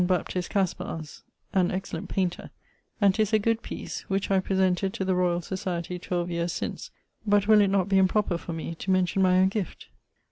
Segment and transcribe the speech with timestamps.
[0.07, 1.21] Baptist Caspars,
[1.53, 2.49] an excellent painter,
[2.99, 6.89] and 'tis a good piece, which I presented to the Societie 12 yeares since
[7.27, 9.89] (but will it not be improper for me to mention my owne guift?).